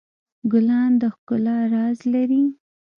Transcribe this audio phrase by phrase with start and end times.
[0.51, 2.43] ګلان د ښکلا راز لري.